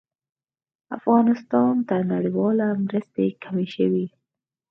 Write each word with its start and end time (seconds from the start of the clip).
افغانستان 0.97 1.73
ته 1.87 1.95
نړيوالې 2.13 2.67
مرستې 2.85 3.25
کمې 3.43 3.65
شوې 3.73 3.89
دي 3.93 4.05